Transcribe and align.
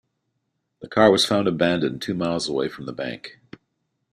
The 0.79 0.87
car 0.87 1.11
was 1.11 1.27
found 1.27 1.47
abandoned 1.47 2.01
two 2.01 2.15
miles 2.15 2.49
away 2.49 2.69
from 2.69 2.87
the 2.87 2.91
bank. 2.91 3.37